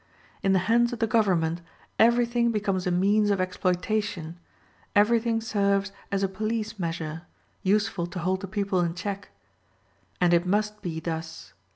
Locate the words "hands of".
0.65-0.97